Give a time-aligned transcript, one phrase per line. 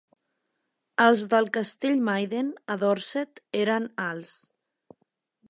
[1.03, 4.35] Els del castell Maiden, a Dorset, eren alts.